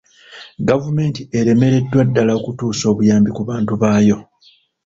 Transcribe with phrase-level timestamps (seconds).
[0.67, 4.17] Gavumenti eremereddwa ddala okutuusa obuyambi ku bantu baayo.